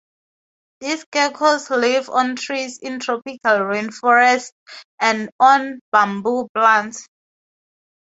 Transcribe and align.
These 0.79 1.05
geckos 1.13 1.69
live 1.69 2.09
on 2.09 2.35
trees 2.35 2.79
in 2.79 2.99
tropical 3.01 3.59
rain 3.59 3.91
forests 3.91 4.51
and 4.99 5.29
on 5.39 5.79
bamboo 5.91 6.47
plants. 6.55 7.05